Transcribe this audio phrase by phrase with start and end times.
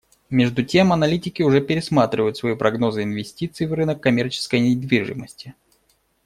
[0.31, 5.53] Между тем аналитики уже пересматривают свои прогнозы инвестиций в рынок коммерческой недвижимости.